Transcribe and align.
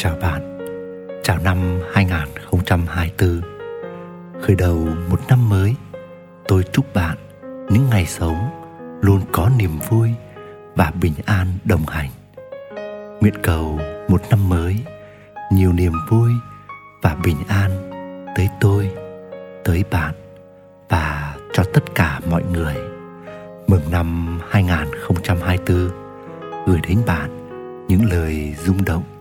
Chào 0.00 0.16
bạn, 0.20 0.58
chào 1.22 1.38
năm 1.44 1.80
2024 1.92 3.40
Khởi 4.42 4.56
đầu 4.56 4.88
một 5.10 5.20
năm 5.28 5.48
mới 5.48 5.74
Tôi 6.48 6.62
chúc 6.72 6.94
bạn 6.94 7.16
những 7.70 7.90
ngày 7.90 8.06
sống 8.06 8.50
luôn 9.02 9.20
có 9.32 9.50
niềm 9.58 9.70
vui 9.88 10.10
và 10.74 10.92
bình 11.00 11.12
an 11.26 11.46
đồng 11.64 11.86
hành. 11.86 12.10
Nguyện 13.20 13.34
cầu 13.42 13.80
một 14.08 14.22
năm 14.30 14.48
mới 14.48 14.76
nhiều 15.52 15.72
niềm 15.72 15.92
vui 16.10 16.30
và 17.02 17.16
bình 17.24 17.36
an 17.48 17.70
tới 18.36 18.48
tôi, 18.60 18.90
tới 19.64 19.84
bạn 19.90 20.14
và 20.88 21.36
cho 21.52 21.62
tất 21.74 21.94
cả 21.94 22.20
mọi 22.30 22.42
người. 22.52 22.74
Mừng 23.66 23.90
năm 23.90 24.40
2024 24.50 25.90
gửi 26.66 26.80
đến 26.88 26.98
bạn 27.06 27.30
những 27.88 28.04
lời 28.10 28.54
rung 28.64 28.84
động 28.84 29.17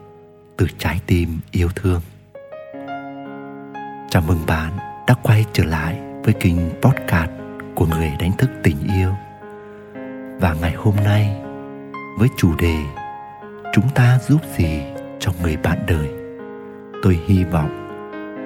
từ 0.58 0.68
trái 0.78 1.00
tim 1.08 1.40
yêu 1.52 1.70
thương. 1.76 2.02
Chào 4.10 4.24
mừng 4.28 4.40
bạn 4.48 4.78
đã 5.08 5.16
quay 5.24 5.46
trở 5.54 5.64
lại 5.64 6.00
với 6.24 6.34
kênh 6.34 6.56
podcast 6.82 7.32
của 7.76 7.86
người 7.86 8.12
đánh 8.20 8.32
thức 8.38 8.50
tình 8.64 8.78
yêu. 8.96 9.12
Và 10.40 10.56
ngày 10.62 10.74
hôm 10.74 10.96
nay, 10.96 11.42
với 12.18 12.28
chủ 12.38 12.56
đề, 12.60 12.78
chúng 13.74 13.90
ta 13.96 14.20
giúp 14.28 14.42
gì 14.58 14.82
cho 15.20 15.32
người 15.44 15.58
bạn 15.58 15.78
đời 15.88 16.10
tôi 17.04 17.20
hy 17.28 17.44
vọng 17.44 17.88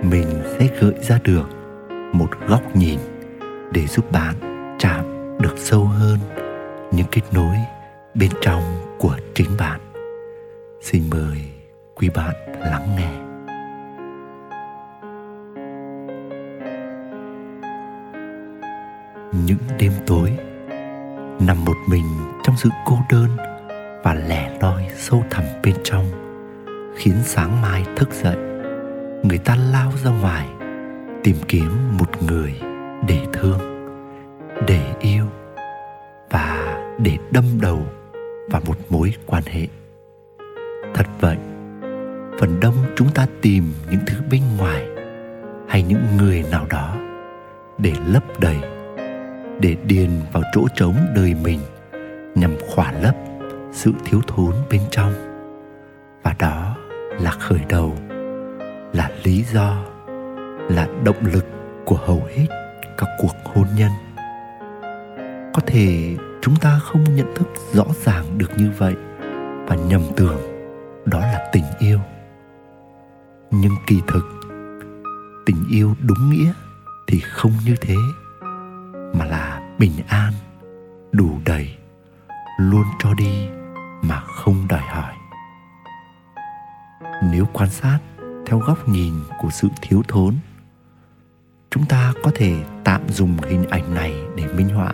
mình 0.09 0.43
sẽ 0.43 0.67
gợi 0.81 0.93
ra 1.01 1.19
được 1.23 1.49
một 2.13 2.29
góc 2.47 2.75
nhìn 2.75 2.99
để 3.71 3.87
giúp 3.87 4.11
bạn 4.11 4.35
chạm 4.79 5.05
được 5.39 5.53
sâu 5.57 5.85
hơn 5.85 6.19
những 6.91 7.07
kết 7.11 7.21
nối 7.31 7.55
bên 8.13 8.31
trong 8.41 8.63
của 8.99 9.17
chính 9.35 9.57
bạn 9.57 9.79
xin 10.81 11.03
mời 11.09 11.60
quý 12.01 12.09
bạn 12.09 12.35
lắng 12.59 12.95
nghe. 12.97 13.11
Những 19.45 19.57
đêm 19.79 19.91
tối 20.07 20.37
nằm 21.47 21.65
một 21.65 21.77
mình 21.89 22.05
trong 22.43 22.55
sự 22.57 22.69
cô 22.85 22.97
đơn 23.11 23.29
và 24.03 24.13
lẻ 24.13 24.57
loi 24.61 24.87
sâu 24.95 25.23
thẳm 25.29 25.43
bên 25.63 25.75
trong, 25.83 26.05
khiến 26.95 27.15
sáng 27.23 27.61
mai 27.61 27.85
thức 27.95 28.09
dậy, 28.11 28.37
người 29.23 29.37
ta 29.37 29.55
lao 29.71 29.91
ra 30.03 30.11
ngoài 30.11 30.47
tìm 31.23 31.35
kiếm 31.47 31.97
một 31.99 32.23
người 32.23 32.59
để 33.07 33.19
thương, 33.33 33.59
để 34.67 34.93
yêu 34.99 35.25
và 36.29 36.77
để 36.99 37.17
đâm 37.31 37.43
đầu 37.61 37.85
vào 38.49 38.61
một 38.67 38.77
mối 38.89 39.13
quan 39.25 39.43
hệ. 39.45 39.67
Thật 40.93 41.05
vậy 41.19 41.37
phần 42.41 42.59
đông 42.59 42.75
chúng 42.95 43.09
ta 43.09 43.27
tìm 43.41 43.73
những 43.91 43.99
thứ 44.07 44.17
bên 44.31 44.41
ngoài 44.57 44.85
hay 45.67 45.83
những 45.83 46.17
người 46.17 46.43
nào 46.51 46.65
đó 46.69 46.97
để 47.77 47.93
lấp 48.07 48.23
đầy, 48.39 48.57
để 49.59 49.75
điền 49.85 50.09
vào 50.31 50.43
chỗ 50.53 50.67
trống 50.75 50.95
đời 51.15 51.35
mình 51.43 51.59
nhằm 52.35 52.55
khỏa 52.69 52.91
lấp 52.91 53.15
sự 53.71 53.93
thiếu 54.05 54.21
thốn 54.27 54.53
bên 54.71 54.81
trong. 54.91 55.13
Và 56.23 56.35
đó 56.39 56.77
là 57.19 57.31
khởi 57.31 57.59
đầu, 57.69 57.95
là 58.93 59.11
lý 59.23 59.43
do, 59.53 59.83
là 60.69 60.87
động 61.03 61.25
lực 61.33 61.45
của 61.85 61.97
hầu 62.05 62.23
hết 62.35 62.47
các 62.97 63.09
cuộc 63.17 63.35
hôn 63.43 63.67
nhân. 63.77 63.91
Có 65.53 65.61
thể 65.65 66.15
chúng 66.41 66.55
ta 66.55 66.79
không 66.83 67.15
nhận 67.15 67.35
thức 67.35 67.47
rõ 67.73 67.85
ràng 68.05 68.25
được 68.37 68.51
như 68.57 68.71
vậy 68.77 68.95
và 69.67 69.75
nhầm 69.75 70.01
tưởng 70.15 70.41
đó 71.05 71.19
là 71.19 71.49
tình 71.53 71.65
yêu 71.79 71.99
nhưng 73.51 73.73
kỳ 73.87 74.01
thực, 74.07 74.25
tình 75.45 75.65
yêu 75.69 75.95
đúng 76.01 76.29
nghĩa 76.29 76.53
thì 77.07 77.19
không 77.19 77.51
như 77.65 77.75
thế, 77.81 77.95
mà 79.13 79.25
là 79.25 79.75
bình 79.79 79.91
an, 80.07 80.33
đủ 81.11 81.39
đầy, 81.45 81.77
luôn 82.57 82.83
cho 82.99 83.13
đi 83.13 83.47
mà 84.01 84.19
không 84.19 84.67
đòi 84.67 84.81
hỏi. 84.81 85.13
Nếu 87.31 87.45
quan 87.53 87.69
sát 87.69 87.99
theo 88.45 88.59
góc 88.59 88.89
nhìn 88.89 89.13
của 89.39 89.49
sự 89.49 89.67
thiếu 89.81 90.03
thốn, 90.07 90.35
chúng 91.69 91.85
ta 91.85 92.13
có 92.23 92.31
thể 92.35 92.63
tạm 92.83 93.01
dùng 93.09 93.37
hình 93.37 93.65
ảnh 93.69 93.93
này 93.93 94.15
để 94.35 94.47
minh 94.53 94.69
họa 94.69 94.93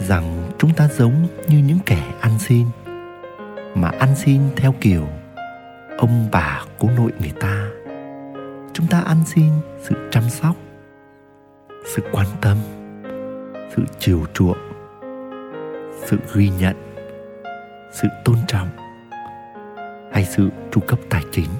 rằng 0.00 0.50
chúng 0.58 0.74
ta 0.74 0.88
giống 0.88 1.26
như 1.48 1.58
những 1.58 1.78
kẻ 1.86 2.14
ăn 2.20 2.38
xin, 2.38 2.66
mà 3.74 3.88
ăn 3.88 4.16
xin 4.16 4.40
theo 4.56 4.74
kiểu 4.80 5.08
ông 5.98 6.28
bà 6.32 6.64
cố 6.78 6.88
nội 6.96 7.12
người 7.20 7.32
ta. 7.40 7.70
Chúng 8.72 8.86
ta 8.86 9.00
ăn 9.00 9.16
xin 9.24 9.50
sự 9.78 9.94
chăm 10.10 10.22
sóc, 10.22 10.56
sự 11.84 12.02
quan 12.12 12.26
tâm, 12.40 12.56
sự 13.76 13.82
chiều 13.98 14.20
chuộng, 14.34 14.58
sự 16.04 16.18
ghi 16.34 16.50
nhận, 16.60 16.76
sự 17.92 18.08
tôn 18.24 18.36
trọng 18.46 18.68
hay 20.12 20.24
sự 20.24 20.50
tru 20.70 20.80
cấp 20.80 20.98
tài 21.10 21.22
chính. 21.30 21.50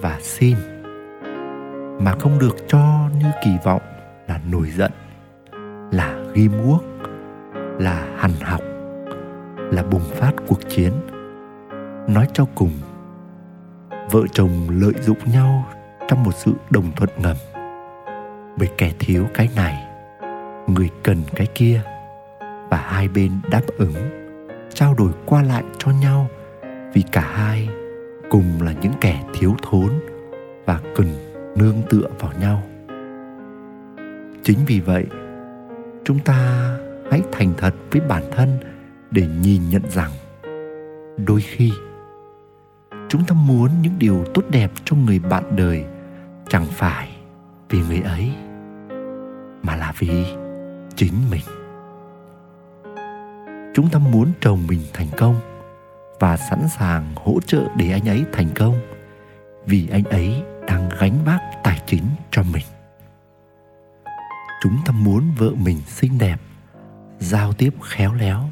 Và 0.00 0.18
xin 0.20 0.56
mà 2.00 2.12
không 2.20 2.38
được 2.38 2.56
cho 2.68 3.08
như 3.18 3.26
kỳ 3.44 3.50
vọng 3.64 3.82
là 4.28 4.40
nổi 4.50 4.70
giận, 4.70 4.92
là 5.92 6.24
ghim 6.34 6.52
guốc, 6.64 6.84
là 7.78 8.06
hằn 8.16 8.30
học, 8.42 8.60
là 9.56 9.82
bùng 9.90 10.04
phát 10.14 10.32
cuộc 10.48 10.68
chiến. 10.68 10.92
Nói 12.08 12.26
cho 12.32 12.46
cùng 12.54 12.70
vợ 14.10 14.20
chồng 14.32 14.50
lợi 14.70 14.92
dụng 15.00 15.18
nhau 15.32 15.66
trong 16.08 16.22
một 16.22 16.34
sự 16.34 16.52
đồng 16.70 16.92
thuận 16.96 17.10
ngầm. 17.16 17.36
Bởi 18.56 18.68
kẻ 18.78 18.92
thiếu 18.98 19.26
cái 19.34 19.48
này, 19.56 19.86
người 20.66 20.90
cần 21.02 21.18
cái 21.34 21.46
kia, 21.54 21.80
và 22.70 22.76
hai 22.76 23.08
bên 23.08 23.30
đáp 23.50 23.62
ứng, 23.78 23.94
trao 24.74 24.94
đổi 24.94 25.12
qua 25.26 25.42
lại 25.42 25.64
cho 25.78 25.92
nhau, 26.02 26.28
vì 26.94 27.02
cả 27.12 27.20
hai 27.20 27.68
cùng 28.30 28.62
là 28.62 28.72
những 28.82 28.92
kẻ 29.00 29.24
thiếu 29.34 29.54
thốn 29.62 29.90
và 30.66 30.80
cần 30.94 31.06
nương 31.56 31.82
tựa 31.90 32.08
vào 32.18 32.32
nhau. 32.40 32.62
Chính 34.42 34.58
vì 34.66 34.80
vậy, 34.80 35.04
chúng 36.04 36.18
ta 36.18 36.70
hãy 37.10 37.22
thành 37.32 37.52
thật 37.58 37.74
với 37.90 38.00
bản 38.08 38.22
thân 38.30 38.48
để 39.10 39.26
nhìn 39.42 39.62
nhận 39.70 39.82
rằng 39.90 40.10
đôi 41.26 41.40
khi 41.40 41.72
chúng 43.14 43.24
ta 43.24 43.34
muốn 43.34 43.70
những 43.82 43.98
điều 43.98 44.24
tốt 44.34 44.42
đẹp 44.50 44.72
cho 44.84 44.96
người 44.96 45.18
bạn 45.18 45.56
đời, 45.56 45.84
chẳng 46.48 46.66
phải 46.66 47.08
vì 47.68 47.78
người 47.78 48.00
ấy 48.00 48.32
mà 49.62 49.76
là 49.76 49.92
vì 49.98 50.26
chính 50.96 51.14
mình. 51.30 51.44
Chúng 53.74 53.88
ta 53.90 53.98
muốn 53.98 54.32
chồng 54.40 54.66
mình 54.66 54.80
thành 54.92 55.06
công 55.16 55.36
và 56.20 56.36
sẵn 56.36 56.68
sàng 56.78 57.12
hỗ 57.16 57.40
trợ 57.46 57.62
để 57.76 57.92
anh 57.92 58.08
ấy 58.08 58.24
thành 58.32 58.48
công 58.54 58.74
vì 59.66 59.88
anh 59.92 60.04
ấy 60.04 60.42
đang 60.66 60.88
gánh 61.00 61.18
vác 61.24 61.40
tài 61.62 61.82
chính 61.86 62.04
cho 62.30 62.42
mình. 62.42 62.66
Chúng 64.62 64.76
ta 64.86 64.92
muốn 64.92 65.22
vợ 65.38 65.50
mình 65.64 65.80
xinh 65.86 66.18
đẹp, 66.18 66.36
giao 67.18 67.52
tiếp 67.52 67.74
khéo 67.82 68.14
léo, 68.14 68.50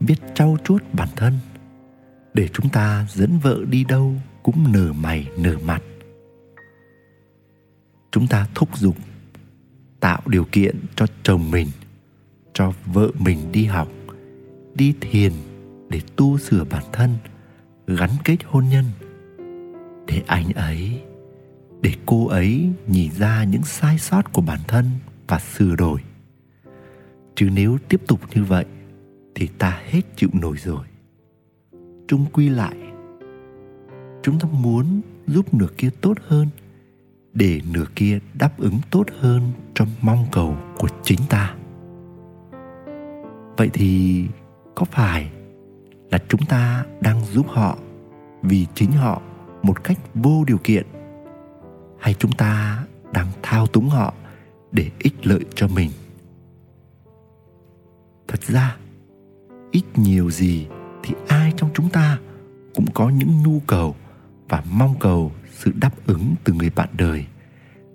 biết 0.00 0.16
trau 0.34 0.56
chuốt 0.64 0.82
bản 0.92 1.08
thân 1.16 1.32
để 2.34 2.48
chúng 2.48 2.68
ta 2.68 3.06
dẫn 3.10 3.38
vợ 3.38 3.58
đi 3.68 3.84
đâu 3.84 4.14
cũng 4.42 4.72
nở 4.72 4.92
mày, 4.92 5.28
nở 5.38 5.56
mặt. 5.64 5.82
Chúng 8.10 8.26
ta 8.26 8.48
thúc 8.54 8.78
giục, 8.78 8.96
tạo 10.00 10.22
điều 10.26 10.44
kiện 10.44 10.76
cho 10.96 11.06
chồng 11.22 11.50
mình, 11.50 11.68
cho 12.52 12.72
vợ 12.86 13.10
mình 13.18 13.52
đi 13.52 13.64
học, 13.64 13.88
đi 14.74 14.94
thiền 15.00 15.32
để 15.88 16.00
tu 16.16 16.38
sửa 16.38 16.64
bản 16.64 16.84
thân, 16.92 17.16
gắn 17.86 18.10
kết 18.24 18.36
hôn 18.44 18.64
nhân. 18.68 18.84
Để 20.06 20.22
anh 20.26 20.52
ấy, 20.52 21.02
để 21.80 21.94
cô 22.06 22.26
ấy 22.26 22.68
nhìn 22.86 23.12
ra 23.12 23.44
những 23.44 23.62
sai 23.64 23.98
sót 23.98 24.32
của 24.32 24.42
bản 24.42 24.60
thân 24.68 24.90
và 25.28 25.38
sửa 25.38 25.76
đổi. 25.76 26.00
Chứ 27.34 27.48
nếu 27.52 27.78
tiếp 27.88 28.00
tục 28.06 28.20
như 28.34 28.44
vậy, 28.44 28.64
thì 29.34 29.46
ta 29.58 29.80
hết 29.84 30.00
chịu 30.16 30.28
nổi 30.32 30.56
rồi 30.56 30.86
chung 32.12 32.26
quy 32.32 32.48
lại. 32.48 32.76
Chúng 34.22 34.38
ta 34.38 34.48
muốn 34.52 35.00
giúp 35.26 35.54
nửa 35.54 35.66
kia 35.76 35.90
tốt 36.00 36.14
hơn, 36.26 36.48
để 37.32 37.60
nửa 37.72 37.84
kia 37.94 38.18
đáp 38.38 38.58
ứng 38.58 38.78
tốt 38.90 39.04
hơn 39.20 39.52
trong 39.74 39.88
mong 40.02 40.26
cầu 40.32 40.56
của 40.78 40.88
chính 41.02 41.18
ta. 41.28 41.54
Vậy 43.56 43.70
thì 43.72 44.24
có 44.74 44.84
phải 44.84 45.30
là 46.10 46.18
chúng 46.28 46.40
ta 46.48 46.84
đang 47.00 47.24
giúp 47.24 47.46
họ 47.48 47.78
vì 48.42 48.66
chính 48.74 48.92
họ 48.92 49.22
một 49.62 49.84
cách 49.84 49.98
vô 50.14 50.44
điều 50.46 50.58
kiện? 50.64 50.86
Hay 51.98 52.14
chúng 52.14 52.32
ta 52.32 52.84
đang 53.12 53.28
thao 53.42 53.66
túng 53.66 53.88
họ 53.88 54.14
để 54.72 54.90
ích 54.98 55.26
lợi 55.26 55.44
cho 55.54 55.68
mình? 55.68 55.90
Thật 58.28 58.42
ra, 58.42 58.76
ít 59.70 59.84
nhiều 59.96 60.30
gì 60.30 60.66
thì 61.02 61.14
ai 61.28 61.52
trong 61.56 61.70
chúng 61.74 61.90
ta 61.90 62.18
cũng 62.74 62.86
có 62.94 63.08
những 63.08 63.42
nhu 63.42 63.60
cầu 63.66 63.96
và 64.48 64.62
mong 64.70 64.94
cầu 65.00 65.32
sự 65.50 65.72
đáp 65.80 65.90
ứng 66.06 66.34
từ 66.44 66.52
người 66.52 66.70
bạn 66.76 66.88
đời. 66.92 67.26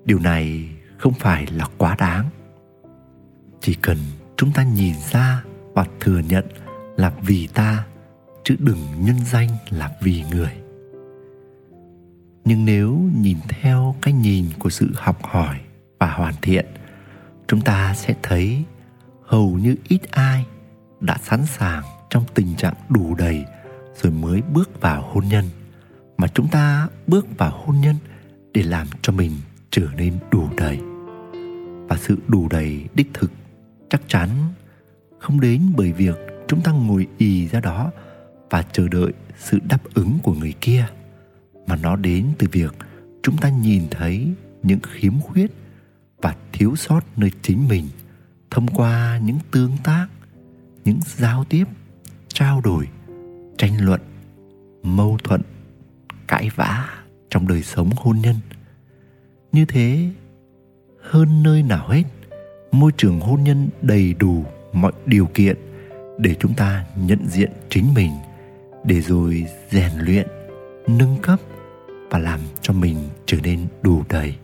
Điều 0.06 0.20
này 0.20 0.70
không 0.98 1.14
phải 1.14 1.48
là 1.48 1.66
quá 1.78 1.96
đáng. 2.00 2.26
Chỉ 3.62 3.74
cần 3.74 3.98
chúng 4.38 4.52
ta 4.52 4.64
nhìn 4.64 4.96
ra 5.12 5.44
và 5.74 5.86
thừa 6.00 6.20
nhận 6.20 6.46
là 6.98 7.14
vì 7.22 7.48
ta, 7.48 7.86
chứ 8.44 8.56
đừng 8.60 8.80
nhân 9.00 9.16
danh 9.32 9.50
là 9.70 9.92
vì 10.02 10.24
người. 10.32 10.52
Nhưng 12.46 12.66
nếu 12.66 13.10
nhìn 13.16 13.38
theo 13.50 13.96
cái 14.02 14.14
nhìn 14.14 14.46
của 14.60 14.70
sự 14.70 14.92
học 14.96 15.18
hỏi 15.24 15.60
và 16.00 16.12
hoàn 16.12 16.34
thiện, 16.42 16.66
chúng 17.48 17.62
ta 17.62 17.94
sẽ 17.94 18.16
thấy 18.24 18.64
hầu 19.26 19.50
như 19.50 19.76
ít 19.88 20.12
ai 20.12 20.46
đã 21.00 21.18
sẵn 21.24 21.46
sàng 21.46 21.84
trong 22.10 22.24
tình 22.34 22.56
trạng 22.56 22.74
đủ 22.90 23.16
đầy 23.16 23.46
rồi 24.02 24.12
mới 24.12 24.42
bước 24.54 24.82
vào 24.82 25.02
hôn 25.14 25.28
nhân. 25.28 25.46
Mà 26.18 26.28
chúng 26.28 26.48
ta 26.48 26.88
bước 27.08 27.38
vào 27.38 27.64
hôn 27.66 27.82
nhân 27.82 27.96
để 28.54 28.64
làm 28.64 28.88
cho 29.02 29.14
mình 29.14 29.32
trở 29.72 29.88
nên 29.98 30.14
đủ 30.32 30.50
đầy. 30.58 30.80
Và 31.88 31.98
sự 31.98 32.18
đủ 32.28 32.48
đầy 32.50 32.86
đích 32.94 33.08
thực 33.14 33.32
chắc 33.90 34.02
chắn 34.08 34.30
không 35.20 35.40
đến 35.40 35.62
bởi 35.78 35.92
việc 35.92 36.16
chúng 36.48 36.62
ta 36.62 36.72
ngồi 36.72 37.08
ì 37.18 37.48
ra 37.48 37.60
đó 37.60 37.92
và 38.50 38.64
chờ 38.72 38.88
đợi 38.88 39.14
sự 39.38 39.60
đáp 39.70 39.80
ứng 39.94 40.20
của 40.24 40.34
người 40.34 40.54
kia, 40.62 40.86
mà 41.68 41.76
nó 41.76 41.96
đến 41.96 42.28
từ 42.38 42.48
việc 42.52 42.76
chúng 43.24 43.38
ta 43.38 43.50
nhìn 43.50 43.84
thấy 43.92 44.34
những 44.64 44.80
khiếm 44.92 45.20
khuyết 45.20 45.52
và 46.22 46.36
thiếu 46.54 46.76
sót 46.76 47.02
nơi 47.16 47.32
chính 47.42 47.68
mình 47.68 47.88
thông 48.52 48.68
qua 48.68 49.20
những 49.24 49.38
tương 49.52 49.78
tác, 49.84 50.08
những 50.86 51.00
giao 51.18 51.44
tiếp 51.44 51.66
trao 52.40 52.62
đổi, 52.62 52.88
tranh 53.58 53.86
luận, 53.86 54.02
mâu 54.84 55.18
thuẫn, 55.24 55.42
cãi 56.28 56.50
vã 56.56 56.90
trong 57.30 57.48
đời 57.48 57.64
sống 57.64 57.90
hôn 57.96 58.18
nhân. 58.22 58.36
Như 59.52 59.66
thế, 59.66 60.10
hơn 61.02 61.44
nơi 61.44 61.64
nào 61.64 61.88
hết, 61.88 62.04
môi 62.72 62.92
trường 62.98 63.20
hôn 63.20 63.44
nhân 63.44 63.70
đầy 63.82 64.14
đủ 64.14 64.46
mọi 64.74 64.92
điều 65.06 65.26
kiện 65.26 65.58
để 66.18 66.36
chúng 66.40 66.54
ta 66.54 66.86
nhận 66.96 67.20
diện 67.28 67.52
chính 67.70 67.94
mình, 67.94 68.12
để 68.84 69.02
rồi 69.02 69.46
rèn 69.70 69.92
luyện, 70.00 70.28
nâng 70.88 71.18
cấp 71.22 71.40
và 72.10 72.20
làm 72.20 72.40
cho 72.62 72.74
mình 72.74 72.98
trở 73.26 73.38
nên 73.44 73.68
đủ 73.82 74.04
đầy. 74.10 74.36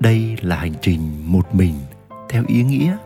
Đây 0.00 0.36
là 0.42 0.56
hành 0.56 0.74
trình 0.80 1.32
một 1.32 1.54
mình 1.54 1.74
theo 2.28 2.44
ý 2.48 2.62
nghĩa 2.62 2.96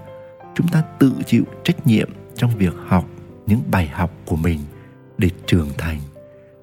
chúng 0.54 0.68
ta 0.68 0.82
tự 0.98 1.12
chịu 1.26 1.44
trách 1.64 1.86
nhiệm 1.86 2.10
trong 2.36 2.56
việc 2.56 2.74
học 2.86 3.04
những 3.46 3.60
bài 3.70 3.86
học 3.86 4.10
của 4.26 4.36
mình 4.36 4.60
để 5.18 5.30
trưởng 5.46 5.68
thành, 5.78 5.98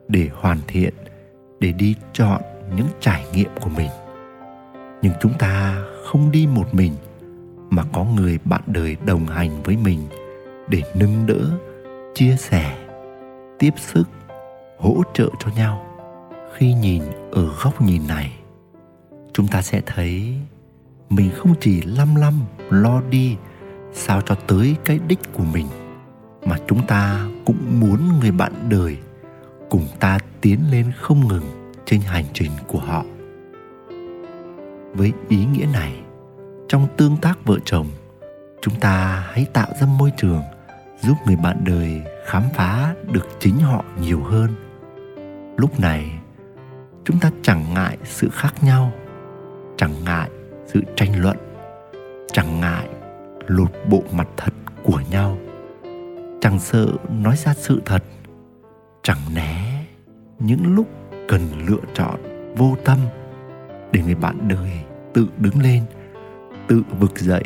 để 0.07 0.29
hoàn 0.33 0.57
thiện, 0.67 0.93
để 1.59 1.71
đi 1.71 1.95
chọn 2.13 2.41
những 2.75 2.87
trải 2.99 3.25
nghiệm 3.33 3.49
của 3.61 3.69
mình. 3.69 3.89
Nhưng 5.01 5.13
chúng 5.21 5.33
ta 5.39 5.83
không 6.05 6.31
đi 6.31 6.47
một 6.47 6.73
mình, 6.73 6.93
mà 7.69 7.83
có 7.93 8.03
người 8.03 8.39
bạn 8.45 8.61
đời 8.65 8.97
đồng 9.05 9.27
hành 9.27 9.63
với 9.63 9.77
mình 9.77 9.99
để 10.69 10.81
nâng 10.95 11.25
đỡ, 11.25 11.57
chia 12.13 12.35
sẻ, 12.39 12.77
tiếp 13.59 13.73
sức, 13.77 14.03
hỗ 14.77 15.03
trợ 15.13 15.29
cho 15.39 15.51
nhau. 15.55 15.83
Khi 16.53 16.73
nhìn 16.73 17.03
ở 17.31 17.49
góc 17.63 17.81
nhìn 17.81 18.07
này, 18.07 18.33
chúng 19.33 19.47
ta 19.47 19.61
sẽ 19.61 19.81
thấy 19.85 20.33
mình 21.09 21.29
không 21.35 21.53
chỉ 21.59 21.81
lăm 21.81 22.15
lăm 22.15 22.33
lo 22.69 23.01
đi 23.09 23.37
sao 23.93 24.21
cho 24.21 24.35
tới 24.35 24.75
cái 24.85 24.99
đích 25.07 25.19
của 25.33 25.43
mình 25.53 25.67
mà 26.45 26.57
chúng 26.67 26.87
ta 26.87 27.27
cũng 27.45 27.79
muốn 27.79 28.19
người 28.19 28.31
bạn 28.31 28.53
đời 28.69 28.97
cùng 29.69 29.87
ta 29.99 30.19
tiến 30.41 30.59
lên 30.71 30.91
không 30.97 31.27
ngừng 31.27 31.73
trên 31.85 32.01
hành 32.01 32.25
trình 32.33 32.51
của 32.67 32.79
họ. 32.79 33.03
Với 34.93 35.13
ý 35.29 35.45
nghĩa 35.45 35.65
này, 35.73 35.93
trong 36.67 36.87
tương 36.97 37.17
tác 37.17 37.45
vợ 37.45 37.57
chồng, 37.65 37.87
chúng 38.61 38.79
ta 38.79 39.27
hãy 39.31 39.45
tạo 39.53 39.67
ra 39.81 39.87
môi 39.87 40.11
trường 40.17 40.41
giúp 41.01 41.15
người 41.25 41.35
bạn 41.35 41.57
đời 41.65 42.01
khám 42.25 42.43
phá 42.53 42.95
được 43.11 43.27
chính 43.39 43.57
họ 43.59 43.83
nhiều 44.01 44.23
hơn. 44.23 44.49
Lúc 45.57 45.79
này, 45.79 46.11
chúng 47.05 47.19
ta 47.19 47.31
chẳng 47.41 47.73
ngại 47.73 47.97
sự 48.03 48.29
khác 48.33 48.53
nhau, 48.63 48.91
chẳng 49.77 50.03
ngại 50.03 50.29
sự 50.65 50.81
tranh 50.95 51.21
luận, 51.21 51.37
chẳng 52.33 52.59
ngại 52.59 52.87
lột 53.47 53.71
bộ 53.89 54.03
mặt 54.11 54.27
thật 54.37 54.53
của 54.83 55.01
nhau 55.11 55.37
chẳng 56.41 56.59
sợ 56.59 56.87
nói 57.09 57.37
ra 57.37 57.53
sự 57.53 57.81
thật, 57.85 58.03
chẳng 59.03 59.33
né 59.35 59.85
những 60.39 60.75
lúc 60.75 60.87
cần 61.27 61.41
lựa 61.67 61.81
chọn 61.93 62.19
vô 62.57 62.75
tâm 62.85 62.97
để 63.91 64.01
người 64.03 64.15
bạn 64.15 64.47
đời 64.47 64.71
tự 65.13 65.27
đứng 65.37 65.61
lên, 65.61 65.83
tự 66.67 66.83
vực 66.99 67.19
dậy 67.19 67.43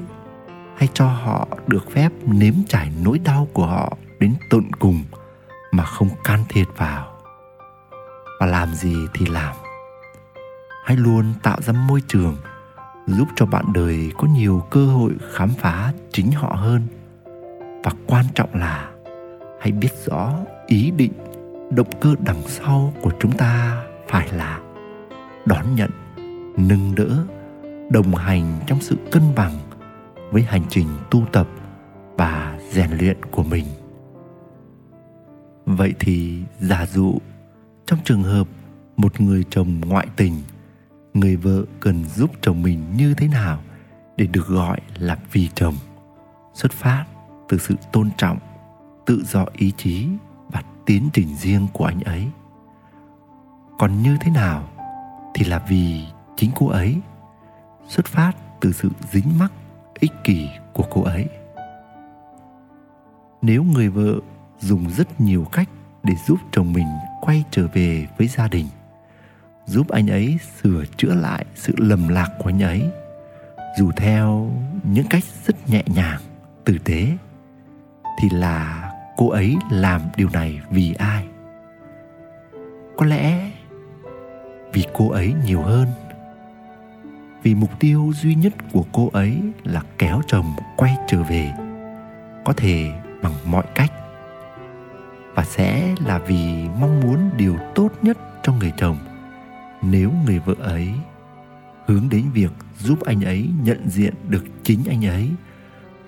hay 0.78 0.90
cho 0.94 1.06
họ 1.06 1.48
được 1.68 1.92
phép 1.92 2.12
nếm 2.26 2.54
trải 2.68 2.92
nỗi 3.04 3.20
đau 3.20 3.48
của 3.54 3.66
họ 3.66 3.98
đến 4.20 4.36
tận 4.50 4.64
cùng 4.80 5.04
mà 5.72 5.84
không 5.86 6.10
can 6.24 6.44
thiệp 6.50 6.68
vào. 6.78 7.12
Và 8.40 8.46
làm 8.46 8.74
gì 8.74 8.96
thì 9.14 9.26
làm. 9.26 9.56
Hãy 10.86 10.98
luôn 10.98 11.34
tạo 11.44 11.62
ra 11.62 11.74
môi 11.74 12.02
trường 12.08 12.38
giúp 13.08 13.28
cho 13.36 13.46
bạn 13.46 13.66
đời 13.74 14.12
có 14.18 14.28
nhiều 14.28 14.64
cơ 14.70 14.86
hội 14.86 15.12
khám 15.32 15.50
phá 15.50 15.94
chính 16.12 16.32
họ 16.32 16.56
hơn 16.56 16.88
và 17.84 17.92
quan 18.08 18.26
trọng 18.36 18.56
là 18.56 18.92
hãy 19.60 19.72
biết 19.72 19.90
rõ 20.06 20.34
ý 20.68 20.92
định, 20.92 21.12
động 21.70 21.90
cơ 22.02 22.16
đằng 22.20 22.42
sau 22.48 22.94
của 23.02 23.12
chúng 23.20 23.32
ta 23.32 23.84
phải 24.08 24.30
là 24.34 24.60
đón 25.46 25.76
nhận, 25.76 25.90
nâng 26.58 26.96
đỡ, 26.96 27.26
đồng 27.90 28.16
hành 28.16 28.60
trong 28.68 28.82
sự 28.82 28.96
cân 29.12 29.24
bằng 29.36 29.54
với 30.32 30.42
hành 30.42 30.64
trình 30.70 30.88
tu 31.12 31.24
tập 31.32 31.48
và 32.18 32.60
rèn 32.70 32.92
luyện 32.92 33.18
của 33.32 33.44
mình. 33.44 33.66
Vậy 35.66 35.94
thì 36.00 36.44
giả 36.60 36.86
dụ 36.86 37.18
trong 37.86 38.00
trường 38.04 38.24
hợp 38.24 38.48
một 38.98 39.22
người 39.22 39.46
chồng 39.50 39.82
ngoại 39.88 40.08
tình, 40.16 40.34
người 41.14 41.36
vợ 41.36 41.64
cần 41.80 42.06
giúp 42.16 42.32
chồng 42.42 42.62
mình 42.62 42.80
như 42.98 43.14
thế 43.14 43.28
nào 43.28 43.62
để 44.18 44.28
được 44.28 44.48
gọi 44.48 44.80
là 44.98 45.18
vì 45.32 45.50
chồng? 45.56 45.76
Xuất 46.54 46.72
phát 46.72 47.06
từ 47.52 47.58
sự 47.58 47.76
tôn 47.92 48.10
trọng, 48.18 48.38
tự 49.06 49.24
do 49.26 49.46
ý 49.54 49.72
chí 49.78 50.08
và 50.52 50.64
tiến 50.86 51.10
trình 51.14 51.36
riêng 51.36 51.68
của 51.74 51.86
anh 51.86 52.02
ấy. 52.02 52.28
Còn 53.80 54.02
như 54.02 54.18
thế 54.22 54.32
nào 54.32 54.70
thì 55.34 55.46
là 55.46 55.66
vì 55.68 56.06
chính 56.38 56.52
cô 56.56 56.68
ấy 56.68 56.98
xuất 57.88 58.06
phát 58.06 58.32
từ 58.62 58.72
sự 58.72 58.90
dính 59.12 59.40
mắc, 59.40 59.52
ích 60.00 60.12
kỷ 60.24 60.50
của 60.74 60.86
cô 60.92 61.04
ấy. 61.04 61.26
Nếu 63.42 63.64
người 63.64 63.90
vợ 63.90 64.16
dùng 64.60 64.90
rất 64.90 65.22
nhiều 65.22 65.46
cách 65.52 65.70
để 66.04 66.14
giúp 66.28 66.40
chồng 66.52 66.74
mình 66.74 66.88
quay 67.22 67.44
trở 67.52 67.68
về 67.74 68.08
với 68.18 68.28
gia 68.28 68.48
đình, 68.48 68.68
giúp 69.66 69.90
anh 69.90 70.08
ấy 70.08 70.38
sửa 70.62 70.84
chữa 70.98 71.16
lại 71.16 71.46
sự 71.56 71.74
lầm 71.78 72.08
lạc 72.08 72.30
của 72.40 72.50
anh 72.50 72.64
ấy, 72.64 72.84
dù 73.80 73.92
theo 73.96 74.52
những 74.84 75.08
cách 75.10 75.24
rất 75.46 75.70
nhẹ 75.70 75.84
nhàng, 75.96 76.22
tử 76.66 76.78
tế 76.84 77.18
thì 78.22 78.30
là 78.30 78.92
cô 79.18 79.30
ấy 79.30 79.58
làm 79.70 80.02
điều 80.16 80.30
này 80.34 80.62
vì 80.70 80.94
ai? 80.94 81.26
Có 82.98 83.06
lẽ 83.06 83.52
vì 84.74 84.86
cô 84.94 85.10
ấy 85.10 85.34
nhiều 85.46 85.62
hơn. 85.62 85.88
Vì 87.44 87.56
mục 87.56 87.80
tiêu 87.80 88.12
duy 88.16 88.36
nhất 88.36 88.54
của 88.72 88.86
cô 88.92 89.10
ấy 89.14 89.42
là 89.64 89.82
kéo 89.98 90.22
chồng 90.28 90.56
quay 90.78 90.98
trở 91.08 91.24
về, 91.24 91.52
có 92.46 92.54
thể 92.58 92.92
bằng 93.22 93.34
mọi 93.46 93.66
cách. 93.76 93.92
Và 95.34 95.44
sẽ 95.44 95.96
là 96.06 96.18
vì 96.18 96.68
mong 96.80 97.00
muốn 97.02 97.30
điều 97.38 97.58
tốt 97.76 97.90
nhất 98.02 98.18
cho 98.44 98.54
người 98.54 98.74
chồng, 98.78 98.98
nếu 99.82 100.12
người 100.26 100.40
vợ 100.40 100.56
ấy 100.60 100.90
hướng 101.86 102.10
đến 102.10 102.26
việc 102.34 102.52
giúp 102.80 103.02
anh 103.06 103.22
ấy 103.22 103.50
nhận 103.64 103.90
diện 103.90 104.14
được 104.28 104.44
chính 104.64 104.80
anh 104.90 105.06
ấy 105.06 105.30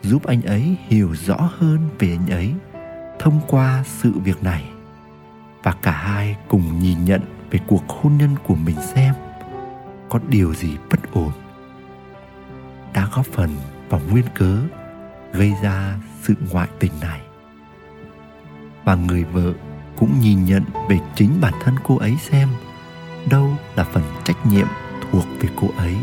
giúp 0.04 0.24
anh 0.24 0.42
ấy 0.42 0.76
hiểu 0.88 1.16
rõ 1.26 1.50
hơn 1.58 1.90
về 2.00 2.18
anh 2.22 2.30
ấy, 2.30 2.54
thông 3.20 3.40
qua 3.48 3.84
sự 3.88 4.12
việc 4.24 4.44
này. 4.44 4.64
Và 5.64 5.72
cả 5.82 5.92
hai 5.92 6.36
cùng 6.48 6.80
nhìn 6.80 7.06
nhận 7.06 7.22
về 7.52 7.60
cuộc 7.68 7.90
hôn 7.90 8.18
nhân 8.18 8.36
của 8.44 8.56
mình 8.56 8.76
xem 8.82 9.14
có 10.10 10.20
điều 10.28 10.54
gì 10.54 10.78
bất 10.90 11.14
ổn, 11.14 11.32
đã 12.94 13.08
góp 13.16 13.26
phần 13.26 13.50
vào 13.90 14.02
nguyên 14.10 14.26
cớ 14.34 14.58
gây 15.34 15.54
ra 15.64 15.96
sự 16.22 16.34
ngoại 16.52 16.68
tình 16.80 16.92
này. 17.02 17.22
Và 18.86 18.96
người 18.96 19.24
vợ 19.24 19.54
cũng 19.98 20.20
nhìn 20.20 20.46
nhận 20.46 20.64
về 20.90 21.00
chính 21.16 21.42
bản 21.42 21.54
thân 21.64 21.76
cô 21.84 21.98
ấy 21.98 22.18
xem 22.22 22.50
đâu 23.30 23.50
là 23.76 23.84
phần 23.84 24.04
trách 24.24 24.46
nhiệm 24.46 24.68
thuộc 25.02 25.26
về 25.40 25.50
cô 25.56 25.68
ấy 25.78 25.96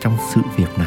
trong 0.00 0.16
sự 0.34 0.40
việc 0.56 0.77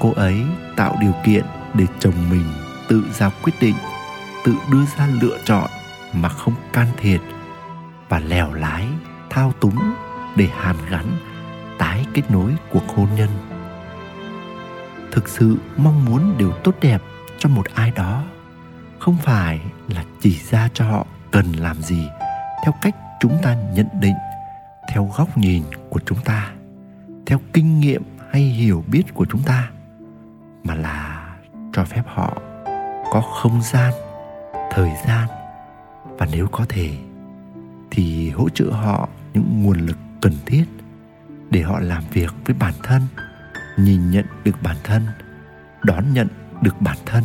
cô 0.00 0.12
ấy 0.16 0.42
tạo 0.76 0.96
điều 1.00 1.14
kiện 1.24 1.44
để 1.74 1.86
chồng 1.98 2.30
mình 2.30 2.46
tự 2.88 3.04
ra 3.18 3.30
quyết 3.42 3.52
định, 3.60 3.74
tự 4.44 4.54
đưa 4.72 4.84
ra 4.98 5.08
lựa 5.20 5.38
chọn 5.44 5.70
mà 6.12 6.28
không 6.28 6.54
can 6.72 6.86
thiệp 6.96 7.20
và 8.08 8.18
lèo 8.18 8.52
lái, 8.52 8.86
thao 9.30 9.52
túng 9.60 9.78
để 10.36 10.48
hàn 10.56 10.76
gắn, 10.90 11.06
tái 11.78 12.04
kết 12.14 12.30
nối 12.30 12.52
cuộc 12.70 12.88
hôn 12.96 13.08
nhân. 13.16 13.28
Thực 15.10 15.28
sự 15.28 15.56
mong 15.76 16.04
muốn 16.04 16.34
điều 16.38 16.52
tốt 16.52 16.74
đẹp 16.80 17.02
cho 17.38 17.48
một 17.48 17.66
ai 17.74 17.90
đó 17.90 18.22
không 18.98 19.16
phải 19.16 19.60
là 19.88 20.04
chỉ 20.20 20.38
ra 20.50 20.68
cho 20.74 20.84
họ 20.84 21.06
cần 21.30 21.52
làm 21.52 21.82
gì 21.82 22.08
theo 22.64 22.74
cách 22.82 22.96
chúng 23.20 23.38
ta 23.42 23.54
nhận 23.54 23.86
định, 24.00 24.14
theo 24.88 25.10
góc 25.16 25.38
nhìn 25.38 25.62
của 25.90 26.00
chúng 26.06 26.18
ta, 26.24 26.52
theo 27.26 27.40
kinh 27.52 27.80
nghiệm 27.80 28.02
hay 28.30 28.42
hiểu 28.42 28.84
biết 28.86 29.14
của 29.14 29.26
chúng 29.30 29.42
ta 29.42 29.70
mà 30.64 30.74
là 30.74 31.28
cho 31.72 31.84
phép 31.84 32.02
họ 32.06 32.38
có 33.12 33.20
không 33.20 33.62
gian, 33.62 33.92
thời 34.70 34.90
gian. 35.06 35.28
Và 36.18 36.26
nếu 36.32 36.46
có 36.52 36.64
thể, 36.68 36.90
thì 37.90 38.30
hỗ 38.30 38.48
trợ 38.48 38.70
họ 38.70 39.08
những 39.34 39.62
nguồn 39.62 39.78
lực 39.78 39.96
cần 40.20 40.32
thiết 40.46 40.64
để 41.50 41.62
họ 41.62 41.80
làm 41.80 42.02
việc 42.12 42.34
với 42.44 42.56
bản 42.58 42.74
thân, 42.82 43.02
nhìn 43.78 44.10
nhận 44.10 44.24
được 44.44 44.62
bản 44.62 44.76
thân, 44.84 45.06
đón 45.82 46.12
nhận 46.12 46.28
được 46.62 46.80
bản 46.80 46.96
thân, 47.06 47.24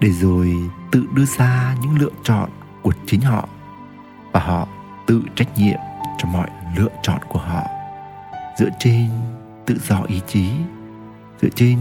để 0.00 0.08
rồi 0.10 0.54
tự 0.92 1.06
đưa 1.14 1.24
ra 1.24 1.76
những 1.82 1.98
lựa 1.98 2.10
chọn 2.24 2.50
của 2.82 2.92
chính 3.06 3.20
họ. 3.20 3.48
Và 4.32 4.40
họ 4.40 4.68
tự 5.06 5.22
trách 5.34 5.48
nhiệm 5.56 5.78
cho 6.18 6.28
mọi 6.28 6.48
lựa 6.76 6.90
chọn 7.02 7.18
của 7.28 7.38
họ. 7.38 7.62
Dựa 8.58 8.70
trên 8.78 9.08
tự 9.66 9.78
do 9.78 10.02
ý 10.02 10.20
chí, 10.26 10.50
dựa 11.42 11.48
trên 11.54 11.78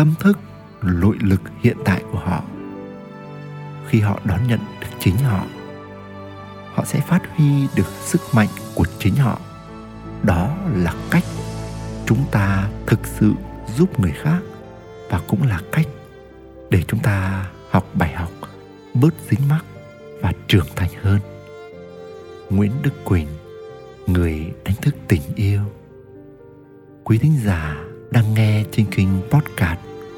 tâm 0.00 0.14
thức, 0.20 0.38
nội 0.82 1.16
lực 1.20 1.40
hiện 1.62 1.76
tại 1.84 2.02
của 2.12 2.18
họ. 2.18 2.42
Khi 3.88 4.00
họ 4.00 4.20
đón 4.24 4.48
nhận 4.48 4.58
được 4.80 4.86
chính 5.00 5.16
họ 5.16 5.44
họ 6.74 6.84
sẽ 6.84 7.00
phát 7.00 7.22
huy 7.36 7.66
được 7.76 7.86
sức 8.04 8.20
mạnh 8.32 8.48
của 8.74 8.84
chính 8.98 9.14
họ. 9.14 9.38
Đó 10.22 10.56
là 10.74 10.94
cách 11.10 11.24
chúng 12.06 12.24
ta 12.30 12.68
thực 12.86 13.06
sự 13.06 13.32
giúp 13.76 14.00
người 14.00 14.12
khác 14.22 14.40
và 15.10 15.20
cũng 15.28 15.42
là 15.42 15.60
cách 15.72 15.86
để 16.70 16.82
chúng 16.88 17.00
ta 17.00 17.46
học 17.70 17.86
bài 17.94 18.12
học, 18.14 18.30
bớt 18.94 19.14
dính 19.30 19.48
mắc 19.48 19.64
và 20.22 20.32
trưởng 20.48 20.68
thành 20.76 20.90
hơn. 21.02 21.18
Nguyễn 22.50 22.72
đức 22.82 23.04
quỳnh, 23.04 23.28
người 24.06 24.52
đánh 24.64 24.76
thức 24.82 24.94
tình 25.08 25.22
yêu. 25.34 25.60
Quý 27.04 27.18
thính 27.18 27.34
giả 27.44 27.76
đang 28.10 28.34
nghe 28.34 28.64
trên 28.72 28.86
kênh 28.86 29.08
podcast 29.30 29.89